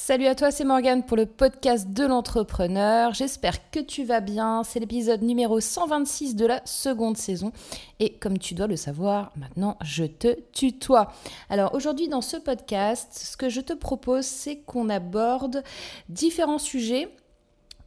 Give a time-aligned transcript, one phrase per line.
[0.00, 3.12] Salut à toi, c'est Morgane pour le podcast de l'entrepreneur.
[3.14, 4.62] J'espère que tu vas bien.
[4.62, 7.52] C'est l'épisode numéro 126 de la seconde saison.
[7.98, 11.12] Et comme tu dois le savoir, maintenant je te tutoie.
[11.50, 15.64] Alors aujourd'hui dans ce podcast, ce que je te propose, c'est qu'on aborde
[16.08, 17.10] différents sujets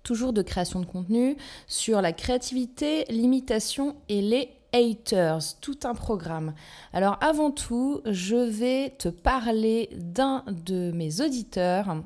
[0.04, 1.38] toujours de création de contenu,
[1.68, 6.54] sur la créativité, l'imitation et les haters, tout un programme.
[6.94, 11.98] Alors avant tout, je vais te parler d'un de mes auditeurs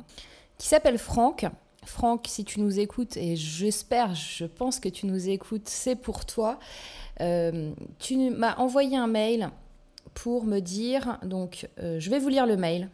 [0.57, 1.45] qui s'appelle Franck.
[1.85, 6.25] Franck, si tu nous écoutes, et j'espère, je pense que tu nous écoutes, c'est pour
[6.25, 6.59] toi.
[7.21, 9.49] Euh, tu m'as envoyé un mail
[10.13, 12.89] pour me dire, donc euh, je vais vous lire le mail.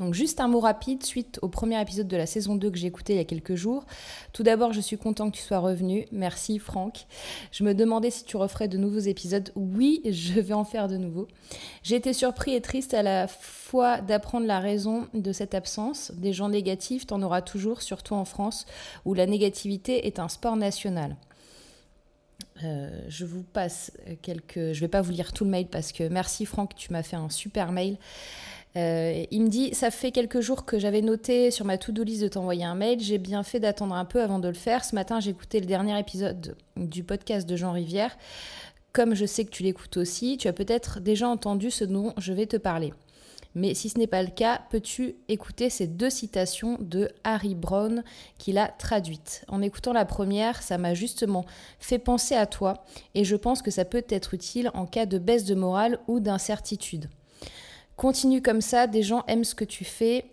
[0.00, 2.86] Donc juste un mot rapide suite au premier épisode de la saison 2 que j'ai
[2.86, 3.84] écouté il y a quelques jours.
[4.32, 6.06] Tout d'abord, je suis content que tu sois revenu.
[6.10, 7.06] Merci Franck.
[7.52, 9.52] Je me demandais si tu referais de nouveaux épisodes.
[9.56, 11.28] Oui, je vais en faire de nouveaux.
[11.82, 16.12] J'ai été surpris et triste à la fois d'apprendre la raison de cette absence.
[16.16, 18.64] Des gens négatifs, t'en auras toujours, surtout en France,
[19.04, 21.16] où la négativité est un sport national.
[22.64, 23.92] Euh, je vous passe
[24.22, 24.72] quelques...
[24.72, 27.16] Je vais pas vous lire tout le mail parce que merci Franck, tu m'as fait
[27.16, 27.98] un super mail.
[28.76, 32.22] Euh, il me dit Ça fait quelques jours que j'avais noté sur ma to-do list
[32.22, 33.00] de t'envoyer un mail.
[33.00, 34.84] J'ai bien fait d'attendre un peu avant de le faire.
[34.84, 38.16] Ce matin, j'ai écouté le dernier épisode du podcast de Jean Rivière.
[38.92, 42.32] Comme je sais que tu l'écoutes aussi, tu as peut-être déjà entendu ce dont je
[42.32, 42.92] vais te parler.
[43.54, 48.04] Mais si ce n'est pas le cas, peux-tu écouter ces deux citations de Harry Brown
[48.38, 49.44] qu'il a traduites?
[49.48, 51.44] En écoutant la première, ça m'a justement
[51.80, 55.18] fait penser à toi et je pense que ça peut être utile en cas de
[55.18, 57.08] baisse de morale ou d'incertitude.
[58.00, 60.24] Continue comme ça, des gens aiment ce que tu fais.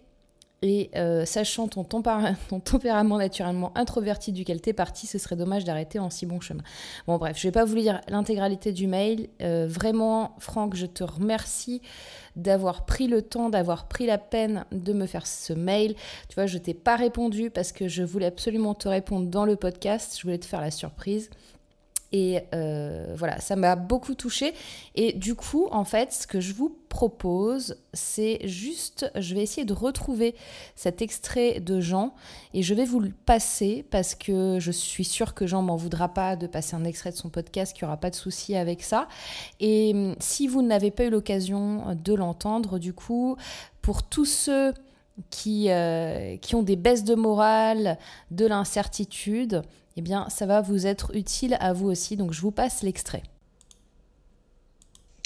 [0.62, 6.10] Et euh, sachant ton, tempérament naturellement introverti duquel t'es parti, ce serait dommage d'arrêter en
[6.10, 6.64] si bon chemin.
[7.08, 9.28] Bon bref, je vais pas vous lire l'intégralité du mail.
[9.42, 11.82] Euh, vraiment, Franck, je te remercie
[12.38, 15.94] d'avoir pris le temps, d'avoir pris la peine de me faire ce mail.
[16.30, 19.58] Tu vois, je t'ai pas répondu parce que je voulais absolument te répondre dans le
[19.58, 20.16] podcast.
[20.18, 21.30] Je voulais te faire la surprise.
[22.12, 24.54] Et euh, voilà, ça m'a beaucoup touchée.
[24.96, 29.66] Et du coup, en fait, ce que je vous propose, c'est juste, je vais essayer
[29.66, 30.36] de retrouver
[30.76, 32.14] cet extrait de Jean
[32.54, 36.08] et je vais vous le passer parce que je suis sûre que Jean m'en voudra
[36.08, 38.84] pas de passer un extrait de son podcast, qu'il n'y aura pas de souci avec
[38.84, 39.08] ça.
[39.60, 43.36] Et hum, si vous n'avez pas eu l'occasion de l'entendre, du coup,
[43.82, 44.74] pour tous ceux
[45.30, 47.98] qui, euh, qui ont des baisses de morale,
[48.32, 49.64] de l'incertitude,
[49.98, 52.16] eh bien, ça va vous être utile à vous aussi.
[52.16, 53.24] Donc, je vous passe l'extrait.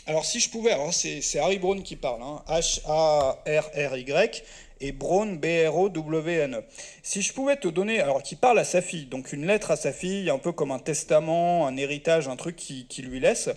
[0.08, 2.42] Alors, si je pouvais, c'est Harry Brown qui parle, hein.
[2.48, 4.44] H-A-R-R-Y,
[4.82, 6.64] et Brown, B-R-O-W-N-E.
[7.04, 9.76] Si je pouvais te donner, alors qui parle à sa fille, donc une lettre à
[9.76, 13.50] sa fille, un peu comme un testament, un héritage, un truc qui, qui lui laisse,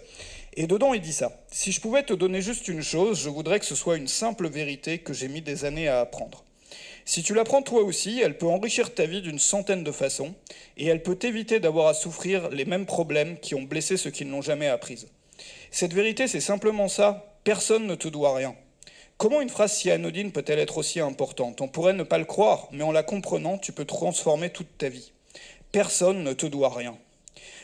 [0.56, 1.32] et dedans il dit ça.
[1.50, 4.48] Si je pouvais te donner juste une chose, je voudrais que ce soit une simple
[4.48, 6.43] vérité que j'ai mis des années à apprendre.
[7.04, 10.34] Si tu l'apprends toi aussi, elle peut enrichir ta vie d'une centaine de façons,
[10.76, 14.24] et elle peut t'éviter d'avoir à souffrir les mêmes problèmes qui ont blessé ceux qui
[14.24, 15.08] ne l'ont jamais apprise.
[15.70, 18.54] Cette vérité, c'est simplement ça, personne ne te doit rien.
[19.16, 21.60] Comment une phrase si anodine peut-elle être aussi importante?
[21.60, 24.88] On pourrait ne pas le croire, mais en la comprenant, tu peux transformer toute ta
[24.88, 25.12] vie.
[25.72, 26.96] Personne ne te doit rien.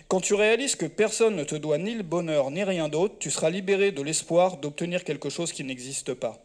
[0.09, 3.31] Quand tu réalises que personne ne te doit ni le bonheur ni rien d'autre, tu
[3.31, 6.43] seras libéré de l'espoir d'obtenir quelque chose qui n'existe pas.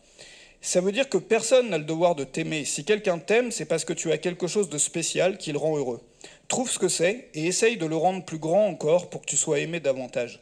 [0.65, 2.65] Ça veut dire que personne n'a le devoir de t'aimer.
[2.65, 5.77] Si quelqu'un t'aime, c'est parce que tu as quelque chose de spécial qui le rend
[5.77, 6.01] heureux.
[6.47, 9.37] Trouve ce que c'est et essaye de le rendre plus grand encore pour que tu
[9.37, 10.41] sois aimé davantage.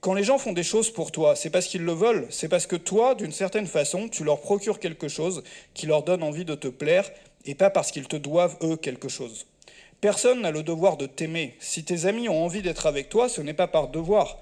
[0.00, 2.66] Quand les gens font des choses pour toi, c'est parce qu'ils le veulent, c'est parce
[2.66, 6.56] que toi, d'une certaine façon, tu leur procures quelque chose qui leur donne envie de
[6.56, 7.08] te plaire
[7.44, 9.46] et pas parce qu'ils te doivent, eux, quelque chose.
[10.00, 11.54] Personne n'a le devoir de t'aimer.
[11.60, 14.40] Si tes amis ont envie d'être avec toi, ce n'est pas par devoir.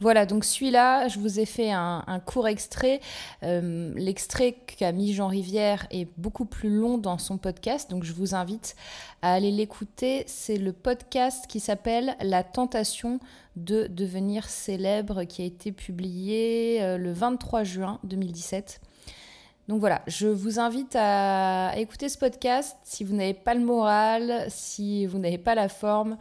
[0.00, 3.00] Voilà, donc celui-là, je vous ai fait un, court extrait.
[3.42, 8.12] Euh, l'extrait qu'a mis Jean Rivière est beaucoup plus long dans son podcast, donc je
[8.12, 8.76] vous invite
[9.22, 10.24] à aller l'écouter.
[10.26, 13.20] C'est le podcast qui s'appelle La tentation
[13.56, 18.80] de devenir célèbre, qui a été publié euh, le 23 juin 2017.
[19.66, 24.44] Donc voilà, je vous invite à écouter ce podcast si vous n'avez pas le moral,
[24.50, 26.18] si vous n'avez pas la forme,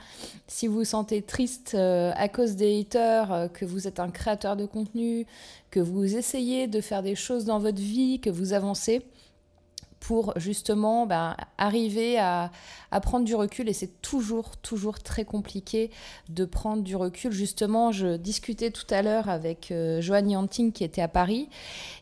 [0.48, 4.10] si vous vous sentez triste euh, à cause des haters, euh, que vous êtes un
[4.12, 5.25] créateur de contenu,
[5.72, 9.01] que vous essayez de faire des choses dans votre vie, que vous avancez
[10.04, 12.52] pour justement ben, arriver à,
[13.02, 13.70] prendre du recul.
[13.70, 15.92] Et c'est toujours toujours très compliqué
[16.28, 17.32] de prendre du recul.
[17.32, 21.48] Justement je discutais tout à l'heure avec euh, Joanne Yanting qui était à Paris.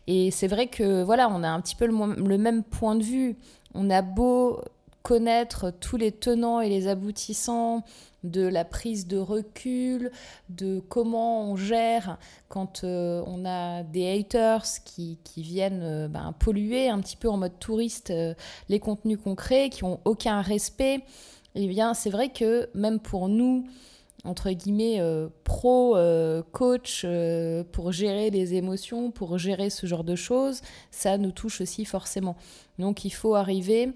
[0.08, 3.04] Et c'est vrai que voilà on a un petit peu le, le, même point de
[3.04, 3.36] vue.
[3.76, 4.60] On a beau
[5.04, 7.84] connaître tous les tenants et les aboutissants
[8.24, 10.12] de la prise de recul,
[10.50, 12.18] de comment on gère
[12.50, 17.38] quand euh, on a des haters qui, viennent euh, ben, polluer un petit peu en
[17.38, 18.34] mode touriste euh,
[18.70, 21.00] les contenus concrets, qui ont aucun respect.
[21.56, 23.66] Eh bien, c'est vrai que même pour nous,
[24.24, 25.02] entre guillemets,
[25.44, 25.98] pro
[26.52, 27.06] coach,
[27.74, 32.38] pour gérer les émotions, pour gérer ce genre de choses, ça nous touche aussi forcément.
[32.80, 33.92] Donc, il faut arriver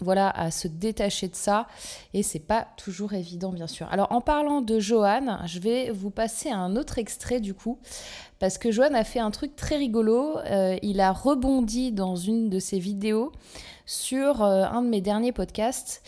[0.00, 1.66] voilà, à se détacher de ça.
[2.12, 3.86] Et c'est pas toujours évident, bien sûr.
[3.90, 7.78] Alors, en parlant de Johan, je vais vous passer un autre extrait du coup,
[8.38, 10.38] parce que Johan a fait un truc très rigolo.
[10.38, 13.32] Euh, il a rebondi dans une de ses vidéos
[13.86, 16.02] sur euh, un de mes derniers podcasts.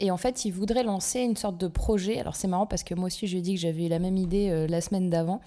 [0.00, 2.18] Et en fait, il voudrait lancer une sorte de projet.
[2.18, 4.00] Alors c'est marrant parce que moi aussi, je lui ai dit que j'avais eu la
[4.00, 5.40] même idée euh, la semaine d'avant.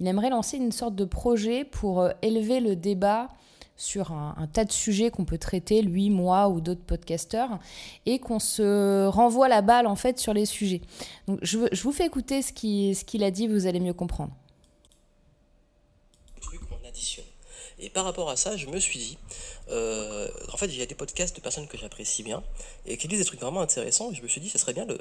[0.00, 3.28] Il aimerait lancer une sorte de projet pour élever le débat
[3.76, 7.58] sur un, tas de sujets qu'on peut traiter, lui, moi ou d'autres podcasteurs,
[8.06, 10.80] et qu'on se renvoie la balle en fait sur les sujets.
[11.26, 14.32] Donc je, vous fais écouter ce qu'il a dit, vous allez mieux comprendre.
[17.80, 19.18] Et par rapport à ça, je me suis dit,
[19.68, 22.42] euh, en fait, il y a des podcasts de personnes que j'apprécie bien
[22.86, 24.12] et qui disent des trucs vraiment intéressants.
[24.12, 24.98] Et je me suis dit, ce serait bien de,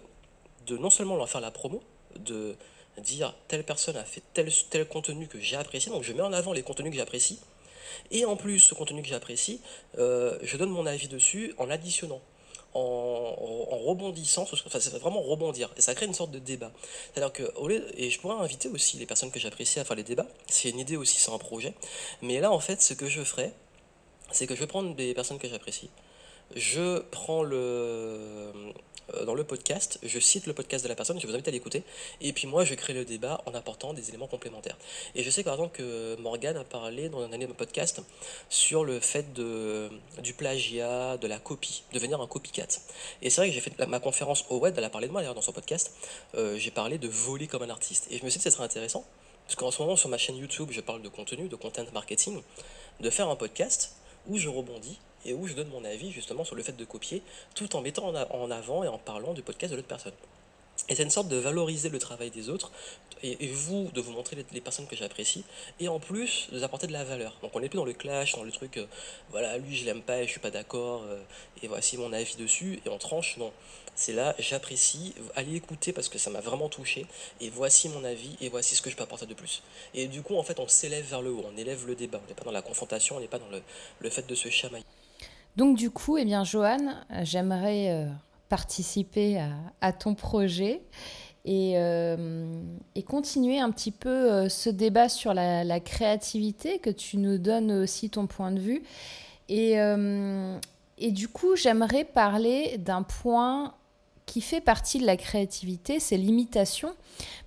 [0.65, 1.81] de non seulement leur faire la promo,
[2.19, 2.55] de
[3.01, 6.33] dire telle personne a fait tel, tel contenu que j'ai apprécié, donc je mets en
[6.33, 7.39] avant les contenus que j'apprécie,
[8.11, 9.61] et en plus, ce contenu que j'apprécie,
[9.97, 12.21] euh, je donne mon avis dessus en additionnant.
[12.75, 13.35] En,
[13.85, 16.71] rebondissant, enfin c'est vraiment rebondir, et ça crée une sorte de débat.
[17.13, 17.43] C'est-à-dire que,
[17.95, 20.79] et je pourrais inviter aussi les personnes que j'apprécie à faire les débats, c'est une
[20.79, 21.75] idée aussi, c'est un projet,
[22.23, 23.51] mais là en fait ce que je ferai,
[24.31, 25.91] c'est que je vais prendre des personnes que j'apprécie,
[26.55, 28.51] je prends le,
[29.13, 31.51] euh, dans le podcast, je cite le podcast de la personne, je vous invite à
[31.51, 31.83] l'écouter,
[32.21, 34.77] et puis moi je crée le débat en apportant des éléments complémentaires.
[35.15, 38.01] Et je sais par exemple que Morgan a parlé dans un année podcast
[38.49, 39.89] sur le fait de,
[40.21, 42.67] du plagiat, de la copie, devenir un copycat.
[43.21, 45.21] Et c'est vrai que j'ai fait ma conférence au web, elle a parlé de moi
[45.21, 45.93] d'ailleurs dans son podcast,
[46.35, 48.07] euh, j'ai parlé de voler comme un artiste.
[48.09, 49.05] Et je me suis dit que ce serait intéressant,
[49.45, 52.41] parce qu'en ce moment sur ma chaîne YouTube, je parle de contenu, de content marketing,
[53.01, 53.95] de faire un podcast
[54.27, 57.21] où je rebondis et où je donne mon avis justement sur le fait de copier
[57.55, 60.13] tout en mettant en avant et en parlant du podcast de l'autre personne.
[60.89, 62.71] Et c'est une sorte de valoriser le travail des autres,
[63.21, 65.45] et, vous, de vous montrer les, personnes que j'apprécie,
[65.79, 67.37] et en plus, de vous apporter de la valeur.
[67.41, 68.85] Donc on n'est plus dans le clash, dans le truc, euh,
[69.29, 71.21] voilà, lui je l'aime pas et je suis pas d'accord, euh,
[71.61, 73.53] et voici mon avis dessus, et on tranche, non.
[73.95, 77.05] C'est là, j'apprécie, allez écouter parce que ça m'a vraiment touché,
[77.39, 79.63] et voici mon avis, et voici ce que je peux apporter de plus.
[79.93, 82.27] Et du coup, en fait, on s'élève vers le haut, on élève le débat, on
[82.27, 83.61] n'est pas dans la confrontation, on n'est pas dans le,
[83.99, 84.83] le fait de se chamailler.
[85.55, 88.07] Donc du coup, eh bien, Johan, j'aimerais euh,
[88.49, 89.43] participer
[89.81, 90.81] à, ton projet
[91.45, 92.61] et, euh,
[92.95, 97.71] et, continuer un petit peu euh, ce débat sur la, créativité, que tu nous donnes
[97.71, 98.83] aussi ton point de vue.
[99.49, 103.75] Et du coup, j'aimerais parler d'un point
[104.25, 106.93] qui fait partie de la créativité, c'est l'imitation,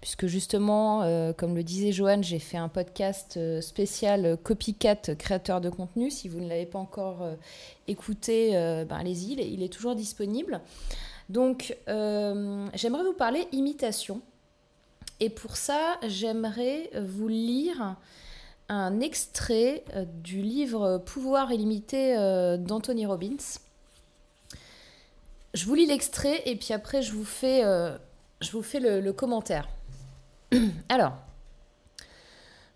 [0.00, 4.96] puisque justement, euh, comme le disait Joanne, j'ai fait un podcast euh, spécial euh, copycat
[5.18, 6.10] créateur de contenu.
[6.10, 7.26] Si vous ne l'avez pas encore
[7.88, 10.60] écouté, ben allez-y, il est toujours disponible.
[11.28, 14.20] Donc, j'aimerais vous parler imitation.
[15.20, 17.96] Et pour ça, j'aimerais vous lire
[18.68, 19.84] un extrait
[20.22, 22.16] du livre Pouvoir illimité
[22.58, 23.36] d'Anthony Robbins.
[25.56, 27.96] Je vous lis l'extrait et puis après je vous fais, euh,
[28.52, 29.66] le, le commentaire.
[30.90, 31.14] Alors,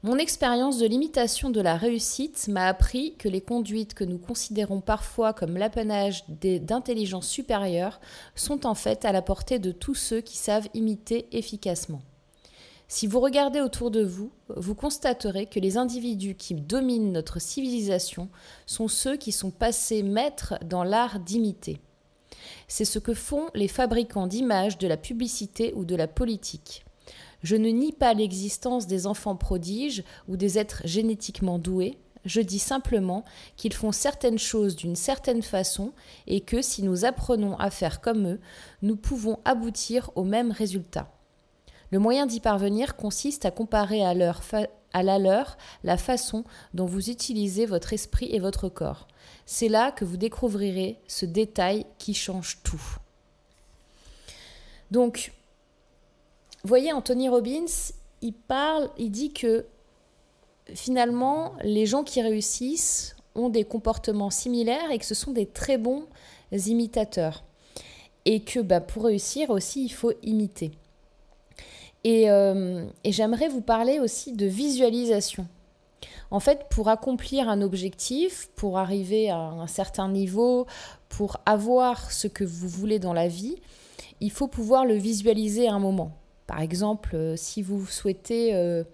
[0.03, 4.81] mon expérience de l'imitation de la réussite m'a appris que les conduites que nous considérons
[4.81, 8.01] parfois comme l'apanage d'intelligence supérieure
[8.35, 12.01] sont en fait à la portée de tous ceux qui savent imiter efficacement.
[12.89, 18.31] Si vous regardez autour de vous, vous constaterez que les individus qui dominent notre civilisation
[18.65, 21.79] sont ceux qui sont passés maîtres dans l'art d'imiter.
[22.69, 26.85] C'est ce que font les fabricants d'images de la publicité ou de la politique.
[27.43, 32.59] Je ne nie pas l'existence des enfants prodiges ou des êtres génétiquement doués, je dis
[32.59, 33.25] simplement
[33.57, 35.93] qu'ils font certaines choses d'une certaine façon
[36.27, 38.41] et que si nous apprenons à faire comme eux,
[38.83, 41.11] nous pouvons aboutir au même résultat.
[41.91, 46.45] Le moyen d'y parvenir consiste à comparer à, à la leur la façon
[46.75, 49.09] dont vous utilisez votre esprit et votre corps.
[49.53, 52.81] C'est là que vous découvrirez ce détail qui change tout.
[54.93, 55.33] Donc,
[56.63, 57.91] voyez, Anthony Robbins,
[58.23, 59.67] il parle, il dit que
[60.73, 65.79] finalement, les gens qui réussissent ont des comportements similaires et que ce sont des très
[65.79, 66.07] bons
[66.53, 67.43] imitateurs.
[68.27, 70.71] Et que bah, pour réussir aussi, il faut imiter.
[72.05, 75.49] Et, euh, et j'aimerais vous parler aussi de visualisation.
[76.31, 80.67] En fait, pour accomplir un objectif, pour arriver à un certain niveau,
[81.09, 83.57] pour avoir ce que vous voulez dans la vie,
[84.21, 86.13] il faut pouvoir le visualiser à un moment.
[86.47, 88.85] Par exemple, euh, si vous souhaitez euh,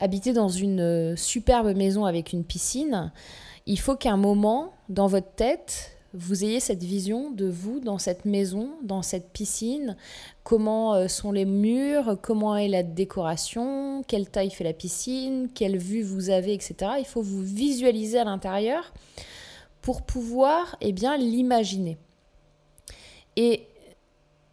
[0.00, 3.12] habiter dans une euh, superbe maison avec une piscine,
[3.66, 7.98] il faut qu'à un moment, dans votre tête, vous ayez cette vision de vous dans
[7.98, 9.96] cette maison, dans cette piscine,
[10.44, 16.02] comment sont les murs, comment est la décoration, quelle taille fait la piscine, quelle vue
[16.02, 16.92] vous avez, etc.
[16.98, 18.92] Il faut vous visualiser à l'intérieur
[19.82, 21.96] pour pouvoir eh bien l'imaginer.
[23.36, 23.68] Et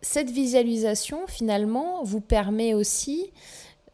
[0.04, 3.32] cette visualisation, finalement, vous permet aussi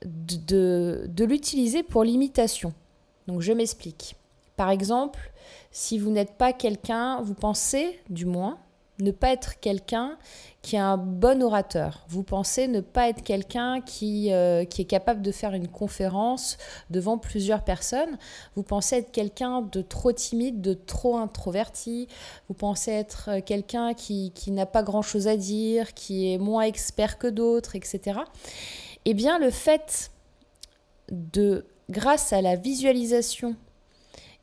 [0.04, 2.74] de, de, l'utiliser pour l'imitation.
[3.28, 4.16] Donc je m'explique.
[4.58, 5.20] Par exemple,
[5.80, 8.60] si vous n'êtes pas quelqu'un, vous pensez, du moins,
[9.00, 10.18] ne pas être quelqu'un
[10.62, 12.06] qui est un bon orateur.
[12.10, 16.58] Vous pensez ne pas être quelqu'un qui, euh, qui est capable de faire une conférence
[16.90, 18.18] devant plusieurs personnes.
[18.58, 22.10] Vous pensez être quelqu'un de trop timide, de trop introverti.
[22.50, 26.64] Vous pensez être euh, quelqu'un qui, qui n'a pas grand-chose à dire, qui est moins
[26.64, 28.20] expert que d'autres, etc.
[29.06, 30.12] Eh bien, le fait
[31.10, 33.56] de, grâce à la visualisation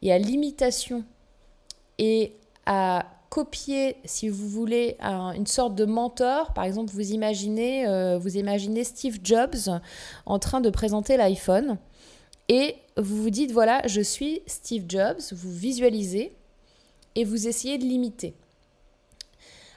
[0.00, 1.04] et à l'imitation
[1.98, 2.34] et
[2.66, 6.52] à copier, si vous voulez, une sorte de mentor.
[6.52, 9.80] Par exemple, vous imaginez, euh, vous imaginez Steve Jobs
[10.24, 11.78] en train de présenter l'iPhone
[12.48, 15.20] et vous vous dites voilà, je suis Steve Jobs.
[15.32, 16.34] Vous visualisez
[17.14, 18.34] et vous essayez de l'imiter.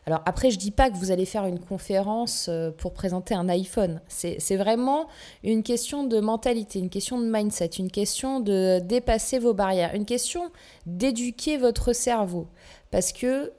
[0.09, 3.47] Alors après, je dis pas que vous allez faire une conférence euh, pour présenter un
[3.47, 4.01] iPhone.
[4.07, 5.05] C'est vraiment
[5.43, 10.07] une question de mentalité, une question de mindset, une question de dépasser vos barrières, une
[10.07, 10.49] question
[10.87, 12.47] d'éduquer votre cerveau.
[12.89, 13.53] Parce que,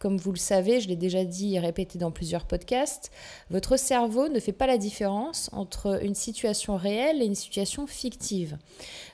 [0.00, 3.12] comme vous le savez, je l'ai déjà dit et répété dans plusieurs podcasts,
[3.50, 8.58] votre cerveau ne fait pas la différence entre une situation réelle et une situation fictive.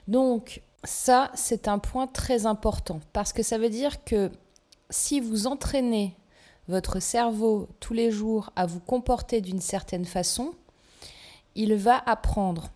[0.06, 4.30] Donc, ça, c'est un point très important parce que ça veut dire que
[4.88, 6.16] si vous entraînez
[6.68, 10.52] votre cerveau tous les jours à vous comporter d'une certaine façon,
[11.54, 12.70] il va apprendre.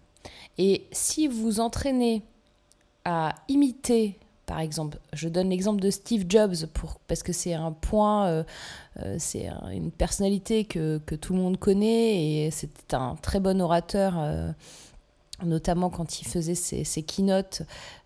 [0.59, 2.23] Et si vous entraînez
[3.05, 6.67] à imiter, par exemple, je donne l'exemple de Steve Jobs
[7.07, 8.45] parce que c'est un point, euh,
[8.99, 14.15] euh, c'est une personnalité que, tout le monde connaît et c'était un très bon orateur.
[14.19, 14.51] Euh,
[15.45, 17.63] notamment quand il faisait ses, keynotes,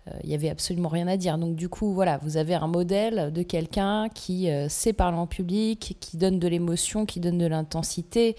[0.09, 1.39] euh, il n'y avait absolument rien à dire.
[1.39, 5.27] Donc du coup, voilà, vous avez un modèle de quelqu'un qui euh, sait parler en
[5.27, 8.37] public, qui donne de l'émotion, qui donne de l'intensité,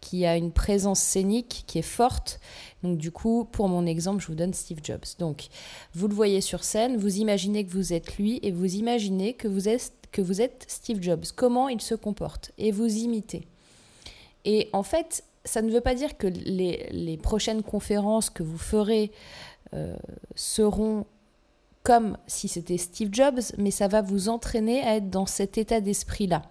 [0.00, 2.40] qui a une présence scénique qui est forte.
[2.82, 5.04] Donc du coup, pour mon exemple, je vous donne Steve Jobs.
[5.18, 5.48] Donc
[5.94, 9.48] vous le voyez sur scène, vous imaginez que vous êtes lui et vous imaginez que
[9.48, 11.24] vous êtes, que vous êtes Steve Jobs.
[11.34, 13.46] Comment il se comporte et vous imitez.
[14.44, 19.10] Et en fait, ça ne veut pas dire que les, prochaines conférences que vous ferez
[19.72, 19.96] euh,
[20.34, 21.06] seront
[21.82, 25.80] comme si c'était Steve Jobs, mais ça va vous entraîner à être dans cet état
[25.80, 26.42] d'esprit-là.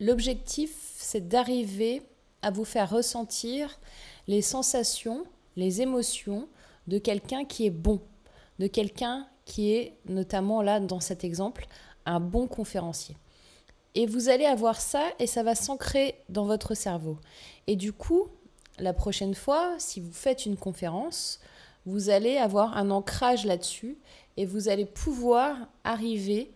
[0.00, 2.02] L'objectif, c'est d'arriver
[2.42, 3.78] à vous faire ressentir
[4.26, 5.24] les sensations,
[5.56, 6.48] les émotions
[6.88, 8.00] de quelqu'un qui est bon,
[8.58, 11.66] de quelqu'un qui est, notamment là dans cet exemple,
[12.04, 13.16] un bon conférencier.
[13.94, 17.18] Et vous allez avoir ça et ça va s'ancrer dans votre cerveau.
[17.66, 18.28] Et du coup,
[18.78, 21.40] la prochaine fois, si vous faites une conférence,
[21.86, 23.98] vous allez avoir un ancrage là-dessus
[24.36, 26.50] et vous allez pouvoir arriver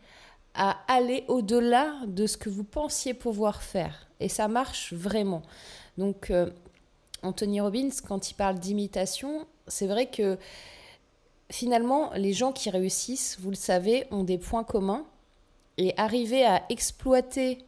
[0.54, 4.08] à aller au-delà de ce que vous pensiez pouvoir faire.
[4.18, 5.42] Et ça marche vraiment.
[5.96, 6.50] Donc, euh,
[7.22, 10.38] Anthony Robbins, quand il parle d'imitation, c'est vrai que
[11.50, 15.04] finalement, les gens qui réussissent, vous le savez, ont des points communs.
[15.78, 17.58] Et arriver à exploiter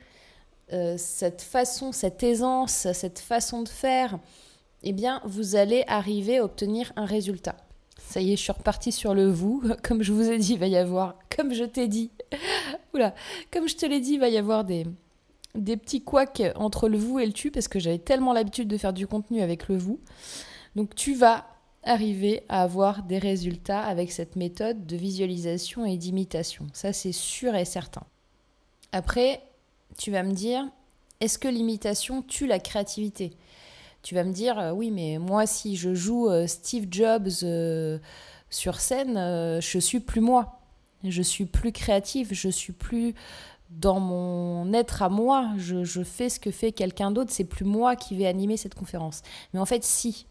[0.72, 4.18] euh, cette façon, cette aisance, cette façon de faire,
[4.82, 7.56] eh bien, vous allez arriver à obtenir un résultat.
[7.98, 9.62] Ça y est, je suis repartie sur le vous.
[9.82, 12.10] Comme je vous ai dit, il va y avoir, comme je t'ai dit,
[12.94, 13.14] oula,
[13.52, 14.86] comme je te l'ai dit, il va y avoir des,
[15.54, 18.76] des petits couacs entre le vous et le tu, parce que j'avais tellement l'habitude de
[18.76, 20.00] faire du contenu avec le vous.
[20.76, 21.46] Donc, tu vas
[21.82, 26.66] arriver à avoir des résultats avec cette méthode de visualisation et d'imitation.
[26.72, 28.02] Ça, c'est sûr et certain.
[28.92, 29.42] Après,
[29.96, 30.66] tu vas me dire,
[31.20, 33.32] est-ce que l'imitation tue la créativité?
[34.02, 37.98] Tu vas me dire, euh, oui, mais moi, si je joue euh, Steve Jobs euh,
[38.48, 40.60] sur scène, je suis plus moi.
[41.04, 43.14] Je suis plus créative, je suis plus
[43.70, 45.50] dans mon être à moi.
[45.56, 47.30] Je, je fais ce que fait quelqu'un d'autre.
[47.32, 49.22] C'est plus moi qui vais animer cette conférence.
[49.54, 50.26] Mais en fait, si.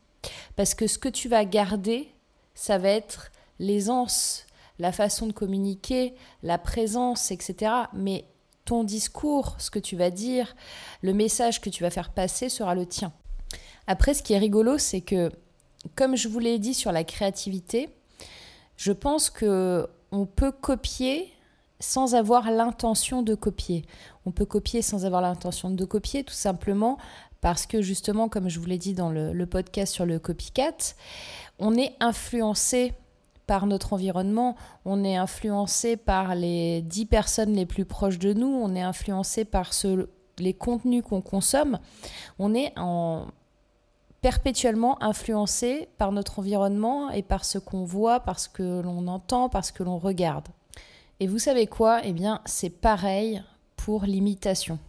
[0.55, 2.09] Parce que ce que tu vas garder,
[2.53, 4.45] ça va être l'aisance,
[4.79, 7.71] la façon de communiquer, la présence, etc.
[7.93, 8.25] Mais
[8.65, 10.55] ton discours, ce que tu vas dire,
[11.01, 13.11] le message que tu vas faire passer sera le tien.
[13.87, 15.31] Après, ce qui est rigolo, c'est que,
[15.95, 17.89] comme je vous l'ai dit sur la créativité,
[18.79, 21.29] Je pense que on peut copier
[21.81, 23.83] sans avoir l'intention de copier.
[24.25, 26.97] On peut copier sans avoir l'intention de copier, tout simplement
[27.41, 30.95] parce que justement, comme je vous l'ai dit dans le, podcast sur le copycat,
[31.57, 32.93] on est influencé
[33.47, 34.55] par notre environnement,
[34.85, 39.45] on est influencé par les dix personnes les plus proches de nous, on est influencé
[39.45, 39.71] par
[40.37, 41.79] les contenus qu'on consomme,
[42.37, 43.27] on est en,
[44.21, 49.49] perpétuellement influencé par notre environnement et par ce qu'on voit, par ce que l'on entend,
[49.49, 50.47] par ce que l'on regarde.
[51.19, 52.01] Et vous savez quoi?
[52.03, 53.41] Eh bien, c'est pareil
[53.75, 54.79] pour l'imitation.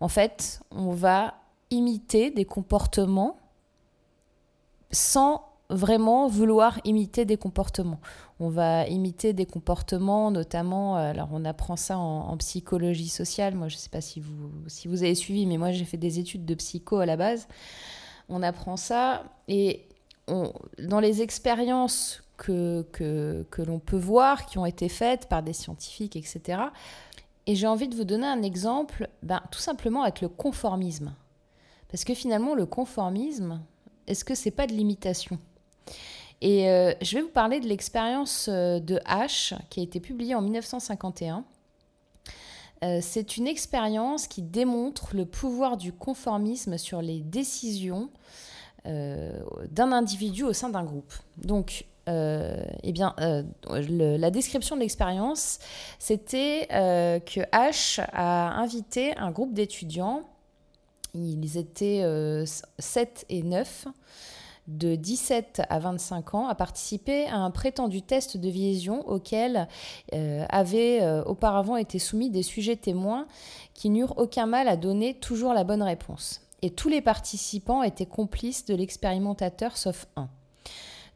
[0.00, 1.34] En fait, on va
[1.70, 3.38] imiter des comportements
[4.90, 8.00] sans vraiment vouloir imiter des comportements.
[8.38, 13.54] On va imiter des comportements, notamment, alors on apprend ça en, psychologie sociale.
[13.54, 15.96] Moi, je ne sais pas si vous, si vous avez suivi, mais moi j'ai fait
[15.96, 17.48] des études de psycho à la base.
[18.28, 19.86] On apprend ça et
[20.26, 25.52] dans les expériences que, que, que l'on peut voir, qui ont été faites par des
[25.52, 26.62] scientifiques, etc.
[27.46, 31.14] Et j'ai envie de vous donner un exemple, ben, tout simplement avec le conformisme.
[31.94, 33.60] Parce que finalement, le conformisme,
[34.08, 35.38] est-ce que c'est pas de l'imitation?
[36.40, 40.34] Et euh, je vais vous parler de l'expérience euh, de H qui a été publiée
[40.34, 41.44] en 1951.
[42.82, 48.10] Euh, c'est une expérience qui démontre le pouvoir du conformisme sur les décisions
[48.84, 51.14] d'un individu au sein d'un groupe.
[51.38, 53.14] Donc, eh bien,
[53.70, 55.58] la description de l'expérience,
[55.98, 60.24] c'était que H a invité un groupe d'étudiants,
[61.14, 62.04] ils étaient
[62.78, 63.86] 7 et 9,
[64.66, 69.68] de 17 à 25 ans a participé à un prétendu test de vision auquel
[70.14, 73.26] euh, avaient euh, auparavant été soumis des sujets témoins
[73.74, 76.40] qui n'eurent aucun mal à donner toujours la bonne réponse.
[76.62, 80.28] Et tous les participants étaient complices de l'expérimentateur sauf un.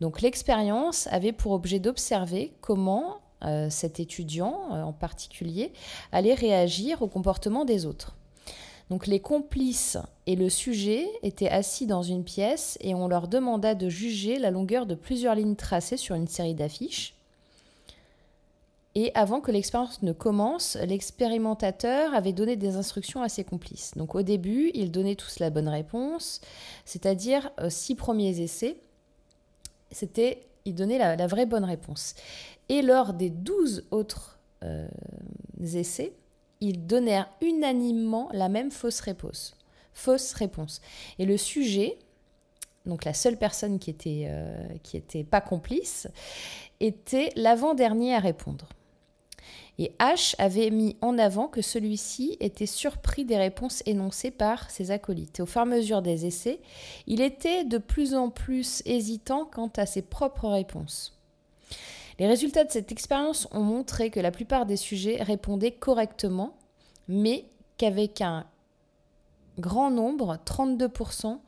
[0.01, 5.73] Donc l'expérience avait pour objet d'observer comment euh, cet étudiant en particulier
[6.13, 8.15] allait réagir au comportement des autres.
[8.91, 13.75] Donc les complices et le sujet étaient assis dans une pièce et on leur demanda
[13.75, 17.15] de juger la longueur de plusieurs lignes tracées sur une série d'affiches.
[18.95, 23.93] Et avant que l'expérience ne commence, l'expérimentateur avait donné des instructions à ses complices.
[23.97, 26.41] Donc au début, ils donnaient tous la bonne réponse,
[26.85, 28.77] c'est-à-dire euh, six premiers essais.
[29.93, 32.15] C'était, ils donnaient la, vraie bonne réponse.
[32.69, 34.89] Et lors des douze autres euh,
[35.75, 36.13] essais,
[36.61, 39.57] ils donnèrent unanimement la même fausse réponse.
[39.93, 40.81] Fausse réponse.
[41.19, 41.99] Et le sujet,
[42.87, 46.09] donc la seule personne qui était, euh, qui était pas complice,
[46.81, 48.69] était l'avant-dernier à répondre.
[49.81, 54.91] Et H avait mis en avant que celui-ci était surpris des réponses énoncées par ses
[54.91, 55.39] acolytes.
[55.39, 56.61] Au fur et à mesure des essais,
[57.07, 61.18] il était de plus en plus hésitant quant à ses propres réponses.
[62.19, 66.57] Les résultats de cette expérience ont montré que la plupart des sujets répondaient correctement,
[67.07, 67.45] mais
[67.77, 68.45] qu'avec un
[69.59, 71.39] grand nombre, 32%,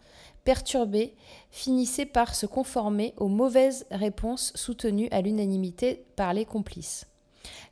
[0.44, 1.14] perturbés,
[1.50, 7.06] finissaient par se conformer aux mauvaises réponses soutenues à l'unanimité par les complices.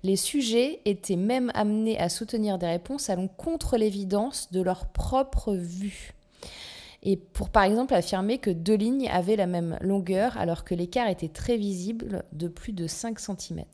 [0.03, 5.55] Les sujets étaient même amenés à soutenir des réponses allant contre l'évidence de leur propre
[5.55, 6.15] vue
[7.03, 11.09] et pour par exemple affirmer que deux lignes avaient la même longueur alors que l'écart
[11.09, 13.65] était très visible de plus de 5 cm.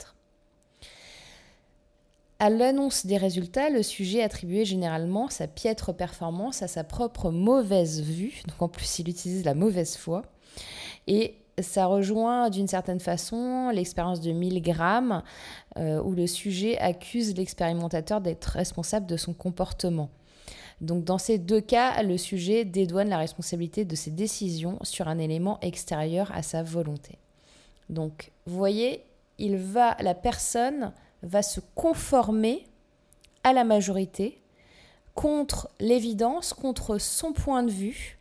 [2.39, 8.01] À l'annonce des résultats, le sujet attribuait généralement sa piètre performance à sa propre mauvaise
[8.01, 10.23] vue, donc en plus il utilise la mauvaise foi,
[11.07, 15.23] et ça rejoint d'une certaine façon l'expérience de 1000 grammes
[15.77, 20.09] euh, où le sujet accuse l'expérimentateur d'être responsable de son comportement.
[20.81, 25.17] Donc dans ces deux cas, le sujet dédouane la responsabilité de ses décisions sur un
[25.17, 27.17] élément extérieur à sa volonté.
[27.89, 29.03] Donc vous voyez,
[29.37, 30.91] il va la personne
[31.23, 32.65] va se conformer
[33.43, 34.41] à la majorité
[35.13, 38.19] contre l'évidence, contre son point de vue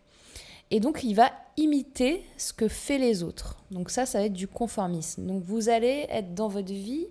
[0.71, 3.59] et donc il va imiter ce que fait les autres.
[3.71, 5.27] Donc ça ça va être du conformisme.
[5.27, 7.09] Donc vous allez être dans votre vie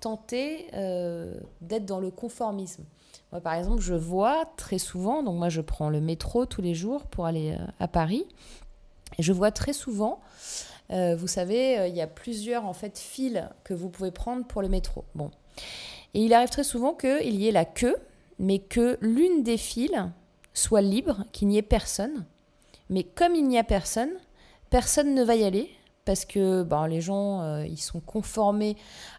[0.00, 2.84] tenter euh, d'être dans le conformisme.
[3.38, 7.04] Par exemple, je vois très souvent, donc moi je prends le métro tous les jours
[7.04, 8.26] pour aller euh, à Paris,
[9.18, 10.20] je vois très souvent,
[10.90, 14.44] euh, vous savez, euh, il y a plusieurs en fait fils que vous pouvez prendre
[14.44, 15.04] pour le métro.
[15.14, 15.30] Bon,
[16.14, 17.96] et il arrive très souvent qu'il y ait la queue,
[18.38, 19.92] mais que l'une des fils
[20.54, 22.24] soit libre, qu'il n'y ait personne.
[22.88, 24.10] Mais comme il n'y a personne,
[24.70, 25.70] personne ne va y aller
[26.04, 28.76] parce que ben, les gens, euh, ils sont conformés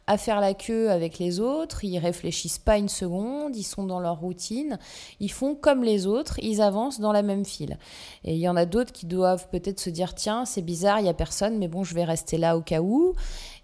[0.08, 4.00] à faire la queue avec les autres, ils réfléchissent pas une seconde, ils sont dans
[4.00, 4.80] leur routine,
[5.20, 7.78] ils font comme les autres, ils avancent dans la même file.
[8.24, 11.06] Et il y en a d'autres qui doivent peut-être se dire, tiens, c'est bizarre, il
[11.06, 13.14] y a personne, mais bon, je vais rester là au cas où.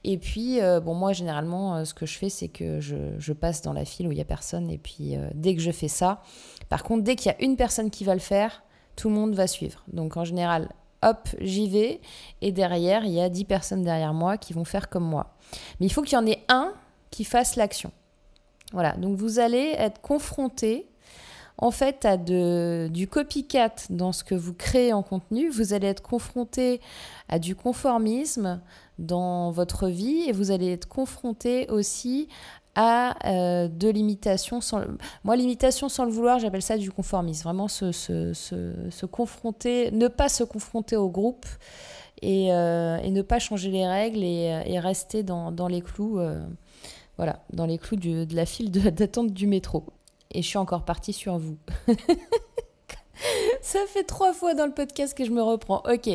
[0.04, 3.62] Et puis, euh, bon, moi, généralement, euh, ce que je fais, c'est que je, passe
[3.62, 4.70] dans la file où il n'y a personne.
[4.70, 6.22] Et puis, dès que je fais ça,
[6.70, 8.64] par contre, dès qu'il y a une personne qui va le faire,
[8.96, 9.84] tout le monde va suivre.
[9.92, 10.70] Donc, en général,
[11.04, 12.02] hop, j'y vais.
[12.42, 15.36] Et derrière, il y a 10 personnes derrière moi qui vont faire comme moi.
[15.80, 16.74] Mais il faut qu'il y en ait un
[17.12, 17.92] qui fasse l'action.
[18.74, 20.88] Voilà, donc vous allez être confronté
[21.58, 25.50] en fait à du copycat dans ce que vous créez en contenu.
[25.50, 26.82] Vous allez être confronté
[27.30, 28.62] à du conformisme
[29.00, 32.28] dans votre vie et vous allez être confronté aussi
[32.78, 34.62] à euh, de l'imitation.
[34.62, 34.82] Sans...
[35.24, 37.44] Moi, l'imitation sans le vouloir, j'appelle ça du conformisme.
[37.44, 41.48] Vraiment se, confronter, ne pas se confronter au groupe
[42.22, 46.20] et, euh, ne pas changer les règles et, euh, rester dans, dans, les clous,
[47.18, 49.84] voilà, dans les clous de la file d'attente du métro.
[50.32, 51.58] Et je suis encore partie sur vous.
[53.62, 55.82] Ça fait trois fois dans le podcast que je me reprends.
[55.92, 56.10] Ok,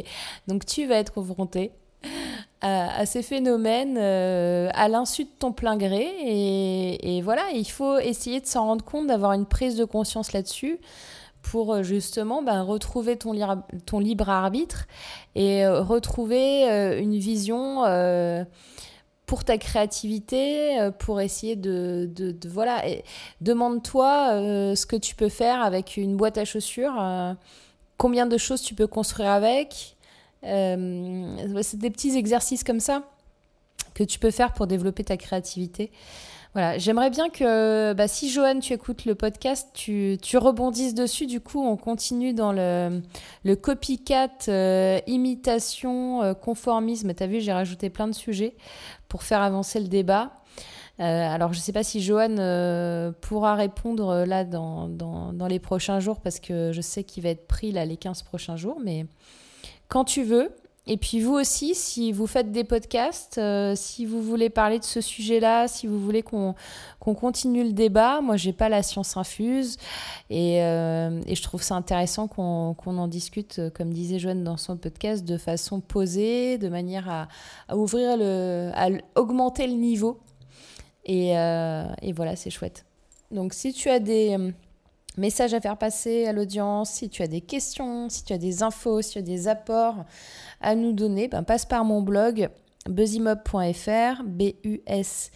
[0.46, 1.72] donc tu vas être confronté
[2.62, 6.08] à, ces phénomènes euh, à l'insu de ton plein gré.
[6.24, 10.78] Et, voilà, il faut essayer de s'en rendre compte, d'avoir une prise de conscience là-dessus
[11.42, 13.34] pour euh, justement ben, retrouver ton,
[13.84, 14.86] ton, libre arbitre
[15.34, 17.82] et euh, retrouver une vision
[19.26, 22.82] pour ta créativité, pour essayer de, de, voilà,
[23.40, 26.94] demande-toi ce que tu peux faire avec une boîte à chaussures,
[27.96, 29.96] combien de choses tu peux construire avec,
[30.42, 33.02] c'est des petits exercices comme ça
[33.94, 35.90] que tu peux faire pour développer ta créativité.
[36.54, 41.26] Voilà, j'aimerais bien que bah, si Joanne, tu écoutes le podcast, tu, rebondisses dessus.
[41.26, 47.14] Du coup, on continue dans le, copycat, euh, imitation, euh, conformisme.
[47.14, 48.54] Tu as vu, j'ai rajouté plein de sujets
[49.08, 50.41] pour faire avancer le débat.
[50.98, 52.36] Alors, je ne sais pas si Joanne
[53.20, 57.72] pourra répondre là dans, les prochains jours parce que je sais qu'il va être pris
[57.72, 59.06] là les 15 prochains jours, mais
[59.88, 60.50] quand tu veux.
[60.88, 64.84] Et puis vous aussi, si vous faites des podcasts, euh, si vous voulez parler de
[64.84, 66.56] ce sujet-là, si vous voulez qu'on
[66.98, 69.76] continue le débat, moi j'ai pas la science infuse
[70.28, 75.24] et, euh, je trouve ça intéressant qu'on en discute, comme disait Joanne dans son podcast,
[75.24, 77.28] de façon posée, de manière à,
[77.68, 80.18] à ouvrir le, à augmenter le niveau.
[81.04, 82.84] Et, euh, et voilà, c'est chouette.
[83.30, 84.36] Donc si tu as des
[85.16, 88.62] message à faire passer à l'audience, si tu as des questions, si tu as des
[88.62, 90.04] infos, si tu as des apports
[90.60, 92.48] à nous donner, ben passe par mon blog
[92.88, 95.30] buzzimob.fr, B-U-S-I-M-O-B.fr,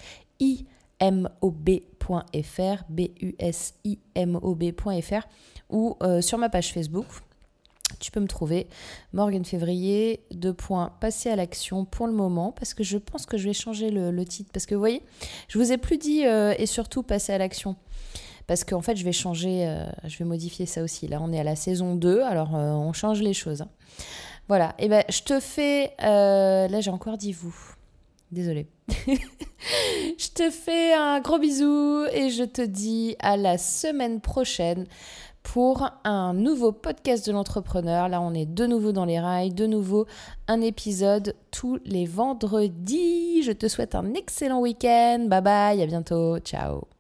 [2.89, 5.29] B-U-S-I-M-O-B.fr
[5.71, 7.07] ou euh, sur ma page Facebook.
[8.01, 8.67] Tu peux me trouver
[9.13, 13.37] Morgan Février, deux points, passer à l'action pour le moment, parce que je pense que
[13.37, 14.51] je vais changer le, titre.
[14.53, 15.03] Parce que vous voyez,
[15.49, 17.77] je vous ai plus dit euh, et surtout passer à l'action
[18.47, 21.09] parce qu'en fait, je vais changer, euh, je vais modifier ça aussi.
[21.09, 23.63] Là, on est à la saison 2, alors euh, on change les choses.
[23.63, 23.69] Hein.
[24.47, 25.93] Voilà, et ben je te fais.
[25.99, 27.57] Là, j'ai encore dit vous.
[28.31, 28.67] Désolée.
[29.09, 34.87] je te fais un gros bisou et je te dis à la semaine prochaine
[35.53, 38.09] pour un nouveau podcast de l'entrepreneur.
[38.09, 40.07] Là, on est de nouveau dans les rails, de nouveau
[40.49, 43.43] un épisode tous les vendredis.
[43.45, 45.27] Je te souhaite un excellent week-end.
[45.29, 46.39] Bye bye, à bientôt.
[46.41, 46.96] Ciao.